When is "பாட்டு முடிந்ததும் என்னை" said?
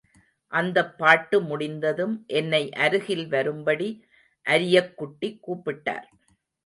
0.97-2.71